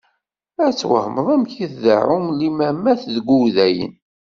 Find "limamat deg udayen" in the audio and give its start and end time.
2.39-3.93